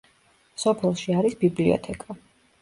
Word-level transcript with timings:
სოფელში 0.63 1.15
არის 1.19 1.37
ბიბლიოთეკა. 1.45 2.19